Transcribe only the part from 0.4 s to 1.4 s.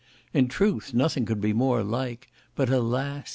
truth, nothing could